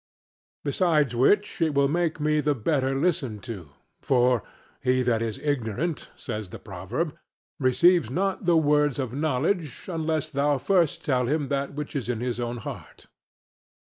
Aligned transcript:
Besides 0.63 1.13
which 1.15 1.61
it 1.61 1.75
will 1.75 1.87
make 1.87 2.19
me 2.19 2.41
the 2.41 2.55
better 2.55 2.95
listened 2.95 3.43
to; 3.43 3.69
for 4.01 4.41
"He 4.81 5.03
that 5.03 5.21
is 5.21 5.37
ignorant 5.37 6.09
(says 6.15 6.49
the 6.49 6.57
proverb) 6.57 7.15
receives 7.59 8.09
not 8.09 8.45
the 8.47 8.57
words 8.57 8.97
of 8.97 9.13
knowledge, 9.13 9.87
unless 9.87 10.27
thou 10.31 10.57
first 10.57 11.05
tell 11.05 11.27
him 11.27 11.49
that 11.49 11.75
which 11.75 11.95
is 11.95 12.09
in 12.09 12.19
his 12.19 12.39
own 12.39 12.57
heart." 12.57 13.09